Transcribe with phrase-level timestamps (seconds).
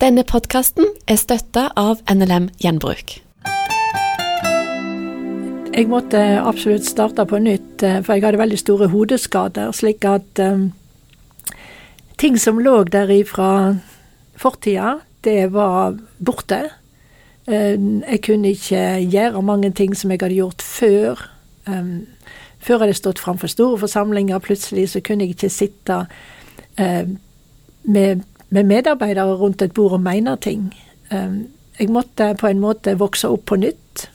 [0.00, 3.18] Denne podkasten er støtta av NLM Gjenbruk.
[5.74, 9.74] Jeg måtte absolutt starte på nytt, eh, for jeg hadde veldig store hodeskader.
[9.76, 10.70] Slik at um,
[12.16, 13.76] ting som lå der ifra
[14.40, 16.62] fortida, det var borte.
[17.44, 21.28] Uh, jeg kunne ikke gjøre mange ting som jeg hadde gjort før.
[21.68, 22.06] Um,
[22.56, 26.06] før jeg hadde stått framfor store forsamlinger, plutselig så kunne jeg ikke sitte
[27.84, 30.74] med med medarbeidere rundt et bord og mener ting.
[31.12, 31.48] Ehm,
[31.78, 34.10] jeg måtte på en måte vokse opp på nytt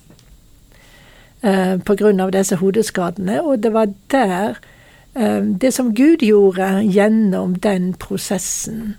[1.44, 2.30] uh, pga.
[2.30, 4.60] disse hodeskadene, og det var der
[5.16, 8.98] ehm, Det som Gud gjorde gjennom den prosessen,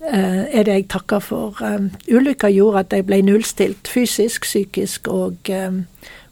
[0.00, 1.58] eh, er det jeg takker for.
[1.60, 5.50] Um, ulykka gjorde at jeg ble nullstilt fysisk, psykisk og,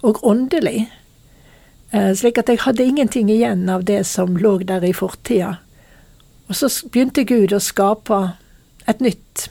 [0.03, 0.89] og åndelig.
[1.91, 5.56] Eh, slik at jeg hadde ingenting igjen av det som lå der i fortida.
[6.48, 8.20] Og så begynte Gud å skape
[8.87, 9.49] et nytt.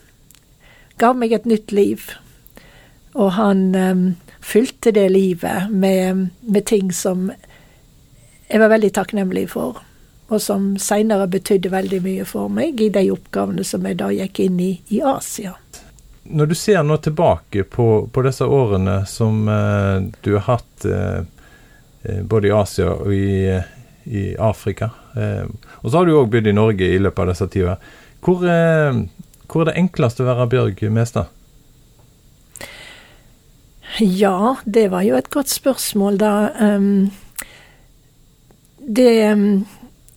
[0.97, 2.07] Gav meg et nytt liv.
[3.15, 4.05] Og han um,
[4.43, 7.29] fylte det livet med, med, ting som
[8.47, 9.79] jeg var veldig takknemlig for,
[10.27, 14.43] og som seinere betydde veldig mye for meg i de oppgavene som jeg da gikk
[14.45, 15.55] inn i i Asia.
[16.25, 21.21] Når du ser nå tilbake på, på disse årene som uh, du har hatt uh,
[22.21, 23.59] både i Asia og i,
[24.05, 25.45] i Afrika, uh,
[25.81, 27.77] og så har du òg bodd i Norge i løpet av disse tida.
[28.25, 31.29] Hvor, hvor er det enklest å være Bjørg Mestad?
[33.99, 36.31] Ja, det var jo et godt spørsmål, da.
[36.59, 37.11] Um,
[38.81, 39.13] det,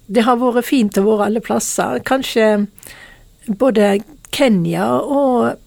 [0.08, 2.00] det, har vært fint å være alle plasser.
[2.06, 2.66] Kanskje
[3.46, 3.98] både
[4.34, 5.60] Kenya og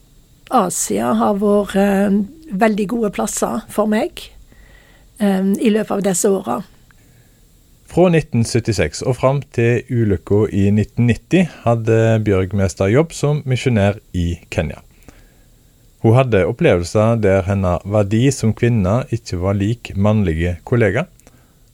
[0.51, 2.19] Asia har vært um,
[2.51, 4.27] veldig gode plasser for meg
[5.21, 6.55] i løpet av disse åra.
[7.91, 14.37] Fra 1976 og fram til ulykka i 1990 hadde Bjørg Mestad jobb som misjonær i
[14.47, 14.77] Kenya.
[15.99, 21.09] Hun hadde opplevelser der hennes verdi som kvinne ikke var lik mannlige kollegaer.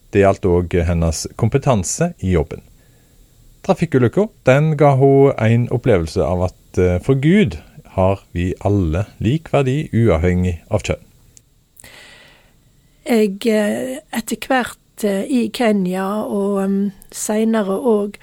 [0.09, 2.66] Det gjaldt òg hennes kompetanse i jobben.
[3.61, 4.25] Trafikkulykka
[4.79, 7.59] ga hun en opplevelse av at eh, for Gud
[7.94, 11.06] har vi alle lik verdi, uavhengig av kjønn.
[13.06, 16.78] Jeg eh, etter hvert Eh, i Kenya, og um,
[17.13, 18.16] seinere òg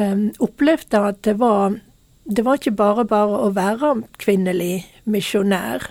[0.00, 1.76] um, opplevde at det var
[2.24, 5.84] det var ikke bare bare å være kvinnelig misjonær.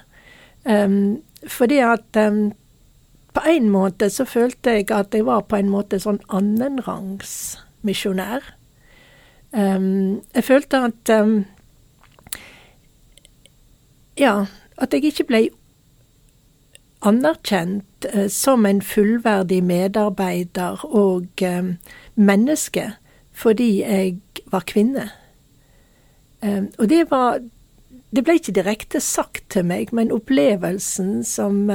[0.65, 2.17] Um, fordi at
[3.35, 8.41] på en måte så følte jeg at jeg var på en måte sånn annenrangs misjonær.
[9.53, 11.11] Jeg følte at
[14.19, 14.33] Ja,
[14.75, 15.41] at jeg ikke ble
[17.05, 21.75] anerkjent eh, som en fullverdig medarbeider og eh,
[22.15, 22.91] menneske
[23.35, 25.09] fordi jeg var kvinne.
[26.41, 27.43] Eh, og det var
[28.15, 31.65] Det ble ikke direkte sagt til meg, men opplevelsen som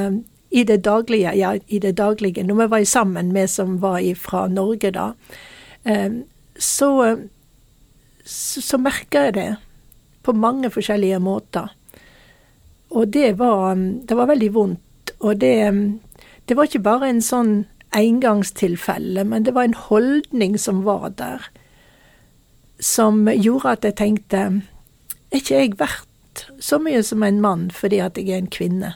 [0.48, 4.46] i det daglige, ja, i det daglige, når vi var sammen, vi som var fra
[4.48, 5.10] Norge da,
[6.56, 6.88] så,
[8.24, 9.50] så, så merka jeg det
[10.22, 11.68] på mange forskjellige måter.
[12.88, 14.80] Og det var, det var veldig vondt
[15.20, 15.56] og det,
[16.48, 17.54] det var ikke bare en sånn
[17.96, 21.48] engangstilfelle, men det var en holdning som var der,
[22.80, 24.38] som gjorde at jeg tenkte
[25.30, 28.94] Er ikke jeg verdt så mye som en mann fordi at jeg er en kvinne?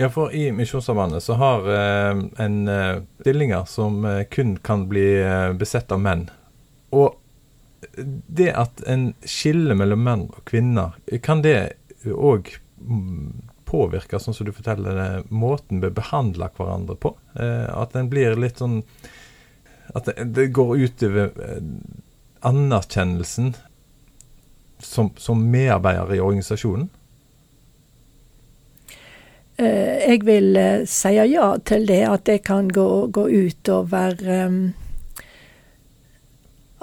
[0.00, 5.20] Ja, for i Misjonssambandet så har eh, en eh, stillinger som eh, kun kan bli
[5.20, 6.24] eh, besett av menn.
[6.90, 7.18] Og
[8.26, 11.74] det at en skiller mellom menn og kvinner, kan det
[12.08, 12.48] òg
[13.70, 17.14] påvirker, sånn som du forteller det, måten vi behandler hverandre på.
[17.38, 18.82] Eh, at en blir litt sånn
[19.90, 21.62] At det, går utover eh,
[22.46, 23.54] anerkjennelsen
[24.78, 26.86] som, som medarbeider i organisasjonen.
[29.58, 34.14] Eh, jeg vil si ja til det, at det kan gå, gå utover
[34.46, 34.60] um,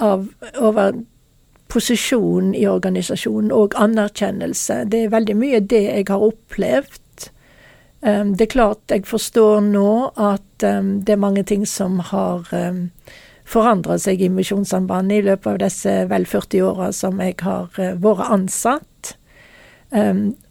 [0.03, 0.27] av,
[0.59, 0.99] over
[1.67, 4.83] posisjon i organisasjonen og anerkjennelse.
[4.91, 7.29] Det er veldig mye det jeg har opplevd.
[8.01, 9.91] Um, det er klart jeg forstår nå
[10.21, 12.91] at um, det er mange ting som har um,
[13.47, 17.95] forandra seg i Misjonssambandet i løpet av disse vel 40 åra som jeg har uh,
[18.03, 19.15] vært ansatt.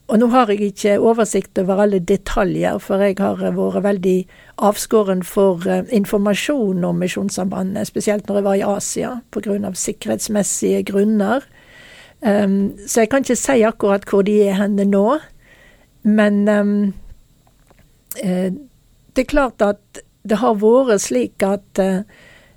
[0.07, 4.19] Og nå har jeg ikke oversikt over alle detaljer, for jeg har vært veldig
[4.63, 9.73] avskåren for uh, informasjon om Misjonssambandet, spesielt når jeg var i Asia, pga.
[9.75, 11.43] sikkerhetsmessige grunner.
[12.21, 15.19] Um, så jeg kan ikke si akkurat hvor de er henne nå.
[16.03, 16.95] Men um,
[18.23, 18.51] uh,
[19.17, 22.07] det er klart at det har vært slik at uh,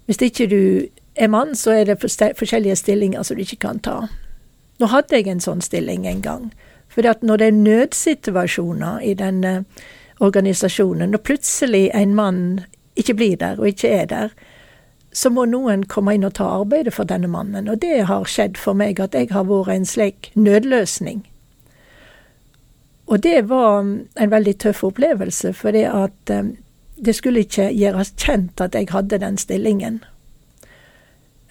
[0.05, 0.61] hvis ikke du
[1.15, 4.03] er mann, så er det forskjellige stillinger som du ikke kan ta.
[4.79, 6.51] Nå hadde jeg en sånn stilling en gang.
[6.89, 9.63] For når det er nødsituasjoner i denne
[10.19, 12.61] organisasjonen, når plutselig en mann
[12.95, 14.29] ikke blir der og ikke er der,
[15.13, 17.69] så må noen komme inn og ta arbeidet for denne mannen.
[17.69, 21.23] Og det har skjedd for meg at jeg har vært en slik nødløsning.
[23.09, 26.51] Og det var en veldig tøff opplevelse, for det um,
[27.05, 30.03] det skulle ikke gjøres kjent at jeg hadde den stillingen.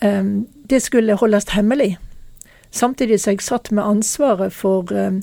[0.03, 1.97] Um, det skulle holdes hemmelig.
[2.71, 5.23] Samtidig som jeg satt med ansvaret for, um,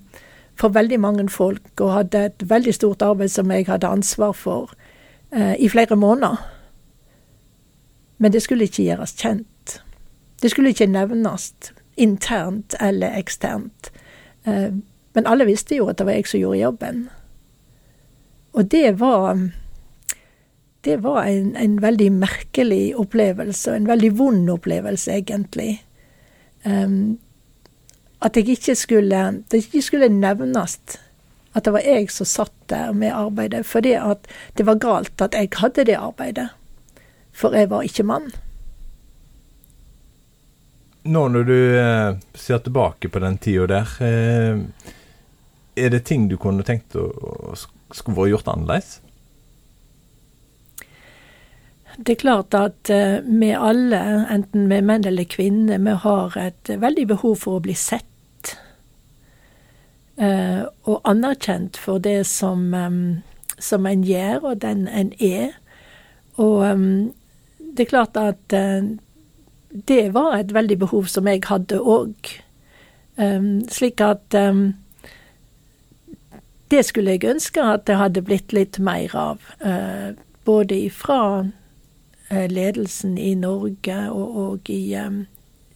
[0.56, 4.74] for, veldig mange folk, og hadde et veldig stort arbeid som jeg hadde ansvar for
[5.31, 6.38] eh, i flere måneder.
[8.18, 9.81] Men det skulle ikke gjøres kjent.
[10.42, 11.53] Det skulle ikke nevnes
[11.97, 13.92] internt eller eksternt.
[14.44, 14.71] Eh,
[15.13, 17.06] men alle visste jo at det var jeg som gjorde jobben.
[18.56, 19.38] Og det var
[20.86, 25.80] det var en, en, veldig merkelig opplevelse, en veldig vond opplevelse, egentlig.
[26.63, 27.18] Um,
[28.25, 30.80] at jeg ikke skulle, det ikke skulle nevnes
[31.56, 34.27] at det var jeg som satt der med arbeidet, fordi at
[34.57, 36.50] det var galt at jeg hadde det arbeidet.
[37.31, 38.33] For jeg var ikke mann.
[41.06, 44.94] Nå når du eh, ser tilbake på den tida der, eh,
[45.75, 48.95] er det ting du kunne tenkt å, å skulle vært gjort annerledes?
[51.95, 54.01] Det er klart at eh, vi alle,
[54.33, 58.10] enten vi er menn eller kvinner, vi har et veldig behov for å bli sett.
[60.15, 62.71] Uh, og anerkjent for det som,
[63.59, 65.57] som en gjør, og den en er.
[66.39, 66.63] Og
[67.59, 68.95] det er klart at uh,
[69.88, 72.31] det var et veldig behov som jeg hadde òg.
[73.71, 74.35] Slik at
[76.71, 79.44] det skulle jeg ønske at det hadde blitt litt mer av.
[79.59, 80.15] Uh,
[80.47, 81.51] både ifra
[82.31, 84.95] ledelsen i Norge og, og i,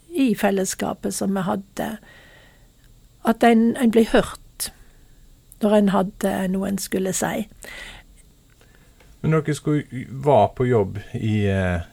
[0.09, 1.89] i, fellesskapet som vi hadde.
[3.30, 4.72] At en, en ble hørt
[5.62, 7.46] når en hadde noe en skulle si.
[9.20, 11.44] Men dere skulle var på jobb i,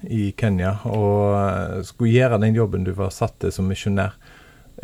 [0.07, 4.15] i Kenya og skulle gjøre den jobben du var satt til som misjonær.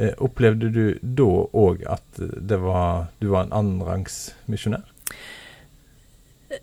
[0.00, 2.18] Eh, opplevde du da òg at
[2.48, 4.88] var, du var en annenrangs misjonær?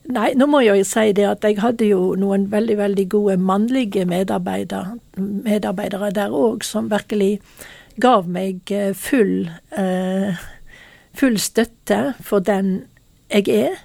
[0.09, 3.37] Nei, nå må jeg jo si det at jeg hadde jo noen veldig, veldig gode
[3.41, 7.39] mannlige medarbeidere, medarbeidere der òg, som virkelig
[7.97, 10.37] gav meg eh, full, uh,
[11.17, 12.85] full støtte for den
[13.29, 13.77] jeg er.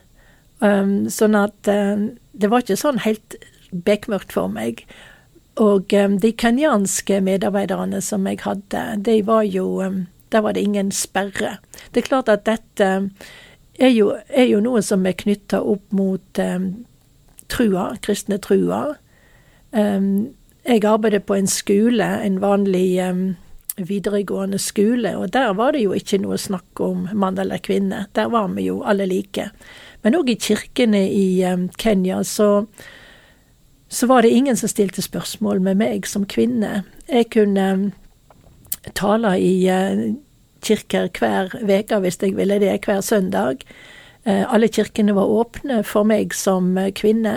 [0.64, 3.36] Um, sånn at uh, det var ikke sånn helt
[3.74, 4.84] bekmørkt for meg.
[5.60, 10.64] Og um, de kenyanske medarbeiderne som jeg hadde, de var jo um, Der var det
[10.66, 11.58] ingen sperre.
[11.92, 12.86] Det er klart at dette
[13.78, 16.64] er jo, er jo noe som er knytta opp mot um,
[17.46, 18.96] trua, kristne trua.
[19.74, 22.98] jeg arbeider på en skole, en vanlig
[23.76, 28.04] videregående skole, og der var det jo ikke noe snakk om mann eller kvinne.
[28.14, 29.48] Der var vi jo alle like.
[30.02, 31.26] Men òg i kirkene i
[31.78, 32.66] Kenya så
[33.94, 36.82] så var det ingen som stilte spørsmål med meg som kvinne.
[37.06, 37.84] Jeg kunne um,
[38.94, 40.16] tale i uh,
[40.64, 43.62] kirker hver uke hvis jeg ville det, hver søndag.
[44.24, 47.34] Alle kirkene var åpne for meg som kvinne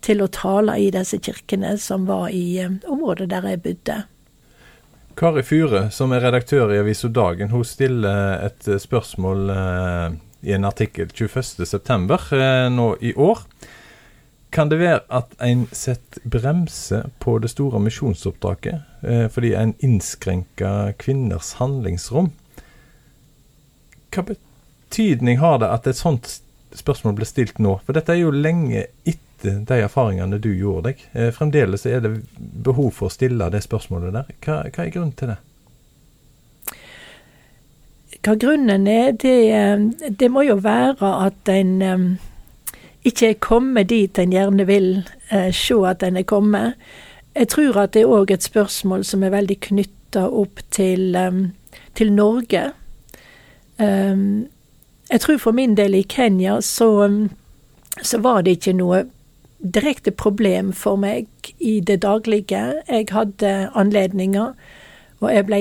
[0.00, 3.98] til å tale i disse kirkene som var i området der jeg bodde.
[5.20, 9.50] Kari Fure, som er redaktør i Avisa Dagen, hun stiller et spørsmål
[10.48, 12.38] i en artikkel 21.9.
[12.72, 13.42] nå i år.
[14.50, 20.96] Kan det være at en setter bremse på det store misjonsoppdraget eh, fordi en innskrenker
[20.98, 22.32] kvinners handlingsrom?
[24.10, 26.40] Hva betydning har det at et sånt
[26.74, 27.76] spørsmål blir stilt nå?
[27.84, 31.04] For dette er jo lenge etter de erfaringene du gjorde deg.
[31.12, 34.34] Eh, fremdeles er det behov for å stille det spørsmålet der.
[34.44, 35.40] Hva, hva er grunnen til det?
[38.20, 42.02] Hva grunnen er, det, eh, det må jo være at en eh,
[43.08, 44.90] ikke er kommet dit en gjerne vil
[45.30, 46.76] eh, se at en er kommet.
[47.32, 51.16] Jeg tror at det er òg et spørsmål som er veldig knytta opp til,
[51.94, 52.62] til Norge.
[53.78, 56.90] Jeg tror for min del i Kenya så,
[58.02, 59.04] så var det ikke noe
[59.60, 61.28] direkte problem for meg
[61.60, 62.82] i det daglige.
[62.88, 64.54] Jeg hadde anledninger,
[65.20, 65.60] og jeg ble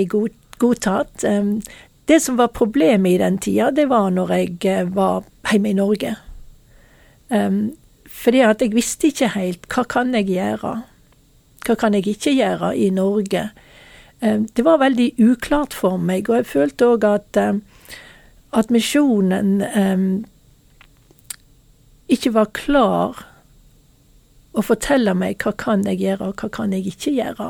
[0.60, 1.26] godtatt.
[2.08, 5.78] Det som var problemet i den tida, det var når jeg uh, var hjemme i
[5.78, 6.16] Norge.
[8.10, 10.72] Fordi at jeg visste ikke helt hva kan jeg gjøre.
[11.68, 13.44] Hva kan jeg ikke gjøre i Norge?
[14.20, 17.62] Det var veldig uklart for meg, og jeg følte òg at, um,
[18.58, 19.62] at misjonen
[22.10, 23.29] ikke var klar
[24.60, 27.50] å fortelle meg hva kan jeg gjøre, og hva kan jeg ikke gjøre.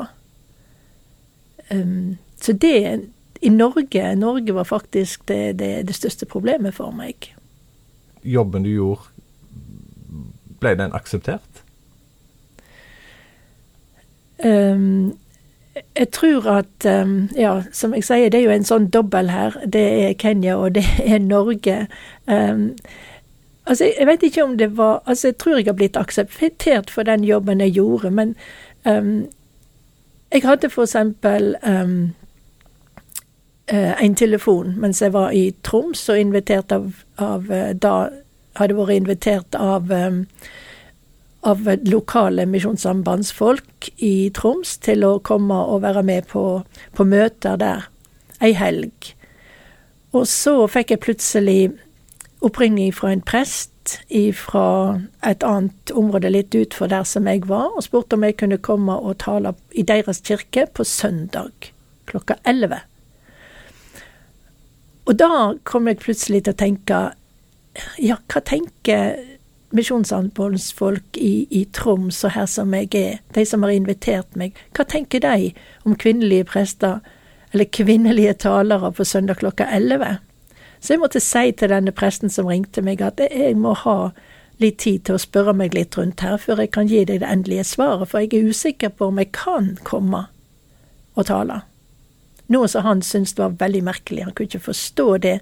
[2.40, 7.30] så det i Norge Norge var faktisk det, det, det største problemet for meg.
[8.22, 9.06] Jobben du gjorde,
[10.60, 11.62] ble den akseptert?
[14.44, 15.16] Um,
[15.96, 19.56] jeg tror at um, Ja, som jeg sier, det er jo en sånn dobbel her.
[19.64, 21.86] Det er Kenya, og det er Norge.
[22.26, 22.74] Um,
[23.66, 27.02] altså, jeg vet ikke om det var Altså, jeg tror jeg har blitt akseptert for
[27.02, 28.34] den jobben jeg gjorde, men
[28.84, 29.26] um,
[30.32, 32.14] jeg hadde for eksempel um,
[33.70, 38.08] en telefon mens jeg var i Troms, og invitert av, av eh, Da
[38.58, 40.24] hadde vært invitert av um,
[41.40, 46.42] av lokale misjonssambandsfolk i Troms til å komme og være med på,
[46.96, 47.86] på møter der
[48.44, 49.14] ei helg.
[50.12, 51.60] Og så fikk jeg plutselig
[52.40, 53.70] oppringning fra en prest
[54.36, 58.60] fra et annet område litt utfor der som jeg var, og spurte om jeg kunne
[58.62, 61.72] komme og tale i deres kirke på søndag
[62.10, 62.80] klokka elleve.
[65.06, 67.00] Og da kom jeg plutselig til å tenke
[67.98, 69.18] ja, hva tenker
[69.74, 74.86] misjonssambandsfolk i, i Troms og her som jeg er, de som har invitert meg, hva
[74.86, 75.52] tenker de
[75.86, 76.98] om kvinnelige prester
[77.50, 80.18] eller kvinnelige talere på søndag klokka elleve?
[80.80, 84.10] Så jeg måtte si til denne presten som ringte meg, at jeg må ha
[84.60, 87.28] litt tid til å spørre meg litt rundt her før jeg kan gi deg det
[87.28, 90.26] endelige svaret, for jeg er usikker på om jeg kan komme
[91.16, 91.62] og tale.
[92.50, 95.36] Noe som han syntes var veldig merkelig, han kunne ikke forstå det,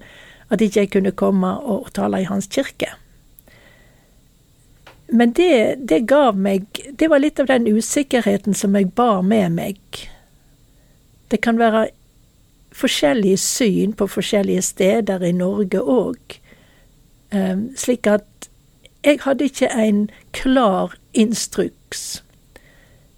[0.49, 2.93] at ikke jeg kunne komme og tale i hans kirke.
[5.09, 6.67] Men det, det gav meg
[7.01, 9.79] Det var litt av den usikkerheten som jeg bar med meg.
[11.33, 11.89] Det kan være
[12.79, 16.39] forskjellige syn på forskjellige steder i Norge òg.
[17.35, 18.49] Ehm, slik at
[19.05, 22.23] jeg hadde ikke en klar instruks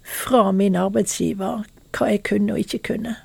[0.03, 3.15] fra min arbeidsgiver hva jeg kunne og ikke kunne.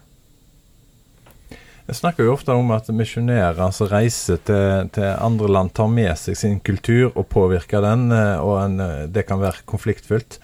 [1.87, 6.17] Jeg snakker jo ofte om at misjonærer som reiser til, til, andre land, tar med
[6.19, 10.41] seg sin kultur og påvirker den, eh, og en, eh, det kan være konfliktfylt.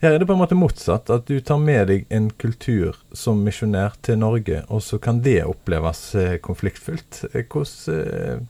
[0.00, 3.42] Her er det på en måte motsatt, at du tar med deg en kultur som
[3.44, 7.26] misjonær til Norge, og så kan det oppleves eh, konfliktfylt.
[7.34, 8.46] Hvordan,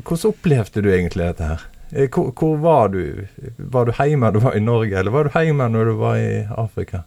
[0.00, 1.66] hvordan opplevde du egentlig dette her?
[2.08, 3.26] Hvor, hvor var du?
[3.58, 6.16] Var du hjemme da du var i Norge, eller var du hjemme når du var
[6.16, 7.04] i Afrika?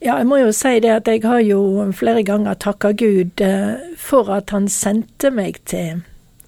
[0.00, 3.76] Ja, jeg må jo si det at jeg har jo flere ganger takka Gud eh,
[4.00, 6.00] for at han sendte meg til,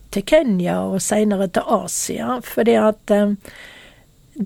[0.09, 3.37] til Kenya og seinere til Asia, fordi at eh,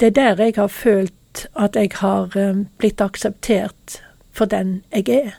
[0.00, 4.00] det er der jeg har følt at jeg har eh, blitt akseptert
[4.32, 5.34] for den jeg er.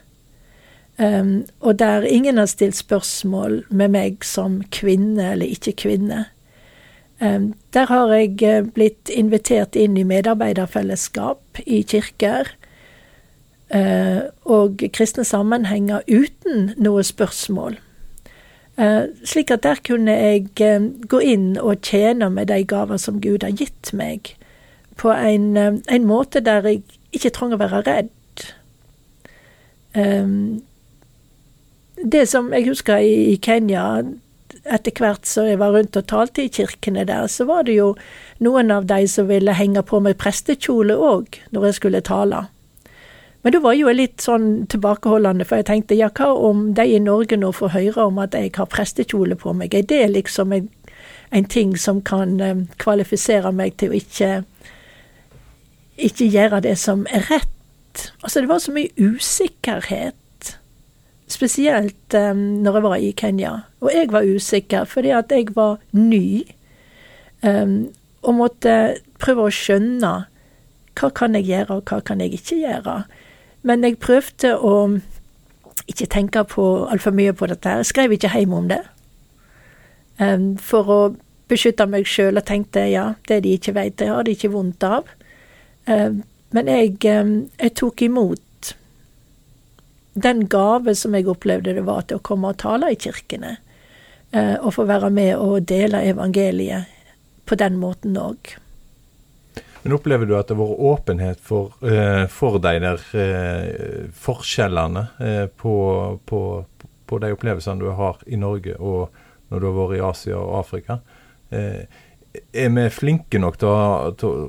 [0.98, 6.26] Um, og der ingen har stilt spørsmål med meg som kvinne eller ikke kvinne.
[7.22, 12.50] Um, der har jeg blitt invitert inn i medarbeiderfellesskap i kirker
[13.76, 17.78] uh, og kristne sammenhenger uten noe spørsmål.
[18.78, 23.22] Uh, slik at der kunne jeg uh, gå inn og tjene med de gaver som
[23.22, 24.34] Gud har gitt meg,
[24.98, 26.84] på en, en måte der jeg
[27.16, 28.14] ikke trenger å være redd.
[31.98, 34.04] Det som jeg husker i Kenya,
[34.68, 37.94] etter hvert som jeg var rundt og talte i kirkene der, så var det jo
[38.44, 42.46] noen av de som ville henge på meg prestekjole òg når jeg skulle tale.
[43.46, 46.84] Men da var jeg jo litt sånn tilbakeholdende, for jeg tenkte ja, hva om de
[46.98, 49.76] i Norge nå får høre om at jeg har prestekjole på meg?
[49.78, 50.68] Er det liksom en,
[51.32, 54.32] en ting som kan um, kvalifisere meg til å ikke,
[55.98, 58.12] ikke gjøre det som er rett?
[58.24, 60.16] Altså, det var så mye usikkerhet.
[61.28, 63.54] Spesielt um, når jeg var i Kenya.
[63.82, 66.44] Og jeg var usikker fordi at jeg var ny.
[67.44, 67.90] Um,
[68.24, 70.14] og måtte prøve å skjønne
[70.98, 72.98] hva kan jeg gjøre, og hva kan jeg ikke gjøre.
[73.68, 74.74] Men jeg prøvde å
[75.88, 77.78] ikke tenke altfor mye på dette.
[77.80, 78.82] Jeg skrev ikke hjem om det.
[80.18, 81.00] Um, for å
[81.48, 84.84] beskytte meg sjøl og tenkte ja, det de ikke vet, det har de ikke vondt
[84.84, 85.08] av.
[85.88, 88.74] Um, men jeg, um, jeg, tok imot
[90.20, 93.58] den gave som jeg opplevde det var til å komme og tale i kirkene.
[94.36, 96.92] Uh, og få være med og dele evangeliet
[97.48, 98.58] på den måten òg.
[99.84, 101.78] Men opplever du at det har vært åpenhet for,
[102.34, 103.04] for de der
[104.20, 105.04] forskjellene
[105.56, 105.76] på,
[106.28, 106.42] på,
[107.08, 109.16] på, de opplevelsene du har i Norge og
[109.48, 110.98] når du har vært i Asia og Afrika?
[111.48, 114.42] er vi flinke nok til å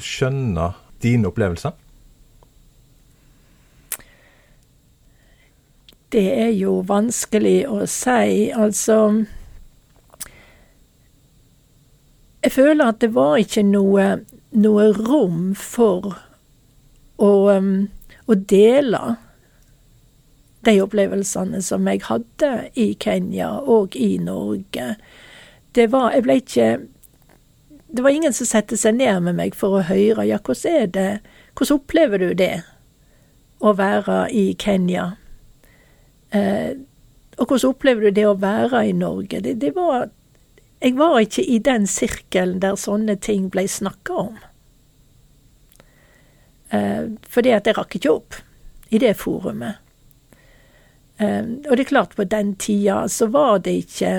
[0.00, 0.72] skjønne
[1.02, 1.74] dine opplevelser?
[6.12, 8.50] Det er jo vanskelig å si.
[8.52, 9.24] Altså
[12.42, 14.06] Jeg føler at det var ikke noe
[14.52, 16.12] noe rom for
[17.16, 17.88] å, um,
[18.26, 19.00] å dele
[20.66, 24.94] de opplevelsene som jeg hadde i Kenya og i Norge.
[25.72, 26.68] Var Jeg ble ikke
[27.94, 30.86] Det var ingen som satte seg ned med meg for å høre ja, hvordan er
[30.88, 31.08] det
[31.52, 32.62] Hvordan opplever du det
[33.60, 35.10] å være i Kenya?
[36.32, 36.72] Eh,
[37.36, 39.42] og hvordan opplever du det å være i Norge?
[39.44, 40.08] Det, det var
[40.80, 44.40] Jeg var ikke i den sirkelen der sånne ting ble snakka om.
[46.72, 48.40] Eh, fordi at jeg rakk ikke opp
[48.88, 49.84] i det forumet.
[51.20, 54.14] Eh, og det er klart, på den tida så var det ikke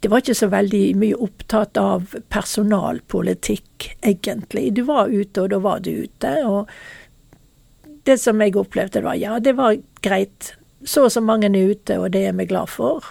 [0.00, 4.70] Det var ikke så veldig mye opptatt av personalpolitikk, egentlig.
[4.72, 6.30] Du var ute, og da var du ute.
[6.48, 6.70] Og
[8.08, 10.54] det som jeg opplevde, var ja, det var greit.
[10.88, 13.04] Så og så mange er ute, og det er vi glad for.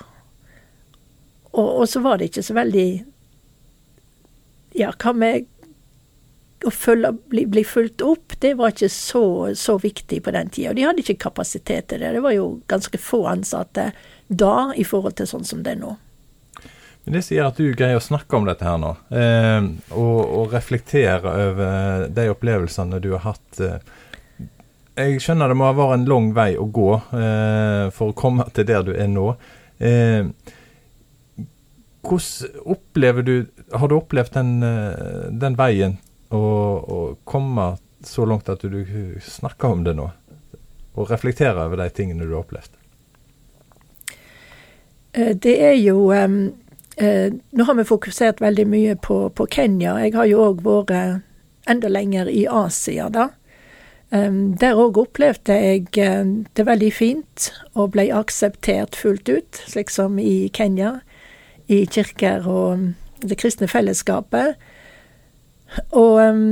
[1.52, 2.90] Og, og så var det ikke så veldig
[4.78, 5.48] Ja, hva med
[6.66, 9.24] å følge, bli, bli, fulgt opp, det var ikke så,
[9.56, 10.72] så viktig på den tida.
[10.72, 12.12] Og de hadde ikke kapasitet til det.
[12.18, 13.92] Det var jo ganske få ansatte
[14.28, 15.96] da i forhold til sånn som det er nå.
[17.10, 19.64] Det sier at du greier å snakke om dette her nå, eh,
[19.98, 23.62] og, og, reflektere over de opplevelsene du har hatt.
[23.66, 23.80] Eh.
[25.00, 28.46] Jeg skjønner det må ha vært en lang vei å gå eh, for å komme
[28.54, 29.32] til der du er nå.
[29.80, 30.30] Eh,
[32.04, 35.98] hvordan opplever du Har du opplevd den, eh, den veien
[36.30, 38.86] å, komme så langt at du
[39.22, 40.08] snakker om det nå,
[40.96, 42.78] og reflekterer over de tingene du har opplevd?
[45.14, 46.54] Eh, det er jo um,
[47.02, 49.98] uh, Nå har vi fokusert veldig mye på, på Kenya.
[50.04, 51.26] Jeg har jo òg vært
[51.70, 53.30] enda lenger i Asia, da.
[54.10, 56.26] Um, der òg opplevde jeg uh,
[56.58, 61.00] det veldig fint, og ble akseptert fullt ut, slik som i Kenya.
[61.70, 64.58] I kirker og det kristne fellesskapet.
[65.94, 66.46] Og um,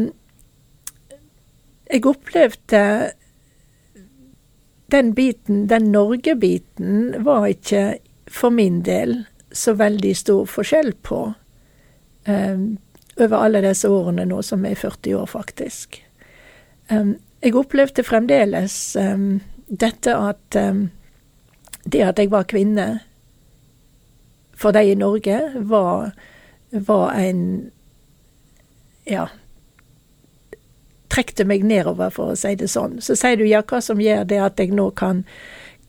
[1.90, 2.84] jeg opplevde
[4.92, 9.26] den biten, den Norge-biten, var ikke for min del
[9.58, 11.22] så veldig stor forskjell på
[12.28, 12.66] um,
[13.18, 16.02] over alle disse årene nå, som er 40 år, faktisk.
[16.90, 20.58] Um, jeg opplevde fremdeles um, dette at
[21.88, 22.88] det at jeg var kvinne
[24.58, 26.12] for de i Norge, var,
[26.72, 27.42] var en
[29.06, 29.28] ja,
[31.14, 32.98] trekte meg nedover, for å si det sånn.
[33.04, 35.24] Så sier du ja, hva som gjør det at jeg nå kan,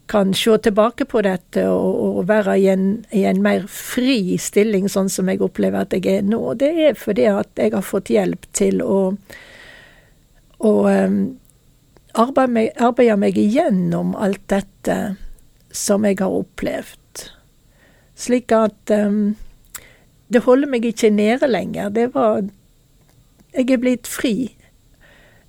[0.08, 4.88] kan se tilbake på dette og, og være i en, i en, mer fri stilling,
[4.88, 6.40] sånn som jeg opplever at jeg er nå.
[6.58, 9.00] Det er fordi at jeg har fått hjelp til å,
[10.64, 11.18] å um,
[12.14, 14.98] arbeide, meg, arbeide meg igjennom alt dette
[15.74, 17.26] som jeg har opplevd.
[18.18, 19.36] Slik at um,
[20.32, 21.92] det holder meg ikke nede lenger.
[21.94, 22.42] Det var
[23.54, 24.34] jeg er blitt fri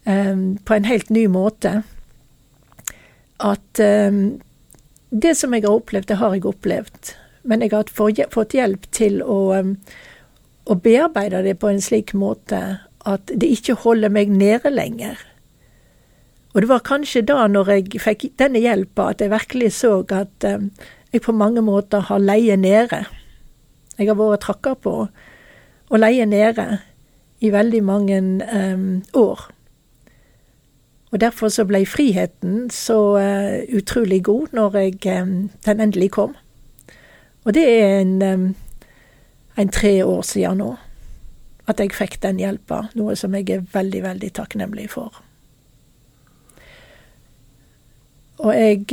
[0.07, 1.81] um, på en helt ny måte.
[3.39, 4.39] At um,
[5.09, 7.13] det som jeg har opplevd, det har jeg opplevd.
[7.49, 9.73] Men jeg har fått hjelp til å, um,
[10.69, 12.61] å bearbeide det på en slik måte
[13.09, 15.17] at det ikke holder meg nede lenger.
[16.53, 20.45] Og det var kanskje da, når jeg fikk denne hjelpa, at jeg virkelig så at
[20.49, 20.69] um,
[21.13, 23.03] jeg på mange måter har leie nede.
[23.97, 24.95] Jeg har vært trakka på
[25.89, 26.67] å leie nede
[27.41, 29.47] i veldig mange um, år.
[31.11, 36.35] Og derfor så ble friheten så uh, utrolig god når jeg, um, den endelig kom.
[37.45, 38.55] Og det er en, um,
[39.57, 40.75] en tre år siden nå
[41.69, 45.19] at jeg fikk den hjelpa, noe som jeg er veldig, veldig takknemlig for.
[48.41, 48.87] Og jeg,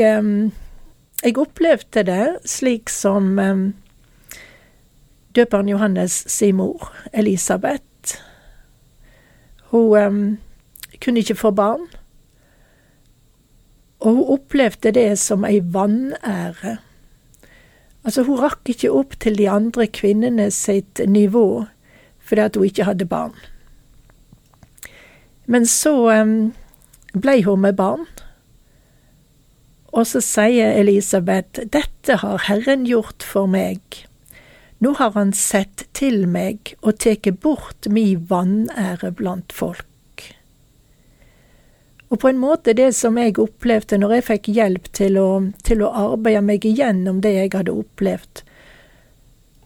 [1.24, 3.38] jeg opplevde det slik som
[5.32, 8.18] døperen Johannes sin mor, Elisabeth,
[9.72, 10.36] hun
[11.00, 11.88] kunne ikke få barn.
[14.00, 16.76] Og hun opplevde det som ei vanære.
[18.06, 21.66] Altså, hun rakk ikke opp til de andre kvinnene sitt nivå
[22.26, 23.34] fordi at hun ikke hadde barn.
[25.46, 25.94] Men så
[27.14, 28.06] ble hun med barn.
[29.94, 33.80] Og så sier Elisabeth, dette har Herren gjort for meg.
[34.82, 39.86] Nå har han sett til meg og tatt bort mi vanære blant folk.
[42.08, 45.30] Og på en måte det som jeg opplevde når jeg fikk hjelp til å,
[45.66, 48.44] til å arbeide meg igjennom det jeg hadde opplevd,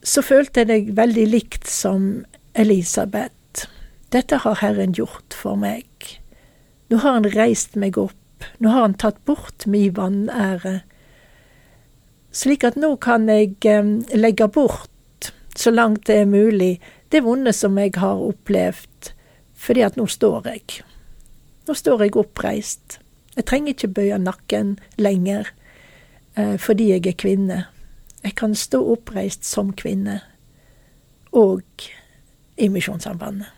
[0.01, 2.25] så følte jeg det veldig likt som
[2.57, 3.67] Elisabeth.
[4.11, 5.85] Dette har Herren gjort for meg.
[6.91, 10.81] Nå har Han reist meg opp, nå har Han tatt bort mi vanære,
[12.33, 14.89] slik at nå kan jeg eh, legge bort
[15.57, 16.81] så langt det er mulig,
[17.13, 19.13] det vonde som jeg har opplevd,
[19.55, 20.81] fordi at nå står jeg.
[21.71, 22.97] Nå står jeg oppreist.
[23.37, 25.53] Jeg trenger ikke bøye nakken lenger
[26.35, 27.59] eh, fordi jeg er kvinne.
[28.25, 30.17] Jeg kan stå oppreist som kvinne,
[31.31, 31.63] og
[32.59, 33.55] i Misjonssambandet.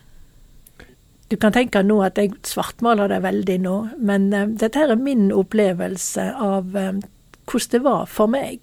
[1.33, 5.31] Du kan tenke nå at jeg svartmaler det veldig nå, men eh, dette er min
[5.33, 7.01] opplevelse av eh,
[7.49, 8.61] hvordan det var for meg.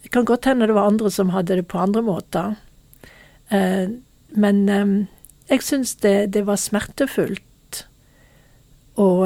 [0.00, 2.56] Det kan godt hende det var andre som hadde det på andre måter.
[3.52, 4.00] Uh,
[4.32, 4.94] men um,
[5.50, 7.44] jeg syns det, det, var smertefullt.
[9.00, 9.24] Og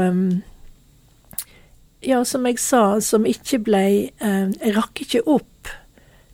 [2.07, 5.72] ja, som jeg sa, som ikke ble Jeg rakk ikke opp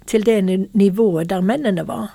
[0.07, 0.41] til det
[0.75, 2.11] nivået der mennene var.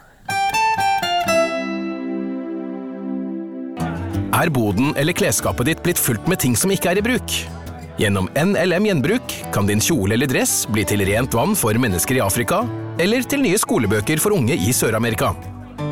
[4.38, 7.38] Er boden eller klesskapet ditt blitt fullt med ting som ikke er i bruk?
[7.97, 12.21] Gjennom NLM Gjenbruk kan din kjole eller dress bli til rent vann for mennesker i
[12.21, 12.62] Afrika,
[13.01, 15.32] eller til nye skolebøker for unge i Sør-Amerika.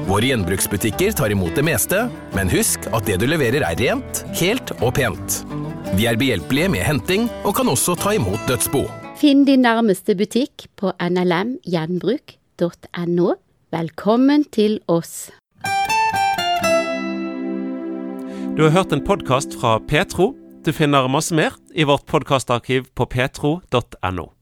[0.05, 2.03] Våre gjenbruksbutikker tar imot det meste,
[2.37, 5.39] men husk at det du leverer er rent, helt og pent.
[5.97, 8.85] Vi er behjelpelige med henting, og kan også ta imot dødsbo.
[9.17, 13.33] Finn din nærmeste butikk på nlmgjenbruk.no.
[13.73, 15.33] Velkommen til oss.
[18.55, 20.37] Du har hørt en podkast fra Petro.
[20.61, 24.34] Du finner masse mer i vårt podkastarkiv på petro.no.